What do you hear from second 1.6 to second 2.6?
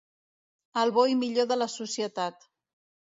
la societat.